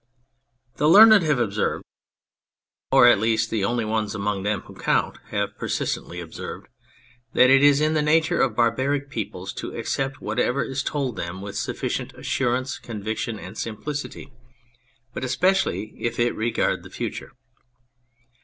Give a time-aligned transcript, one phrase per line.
[0.77, 1.83] The learned have observed
[2.91, 6.19] (or at least the only 63 On Anything ones among them who count have persistently
[6.19, 6.67] observed)
[7.33, 11.39] that it is in the nature of barbaric peoples to accept whatever is told them
[11.39, 14.33] with sufficient assurance, conviction and simplicity,
[15.13, 17.33] but especially if it regard the future.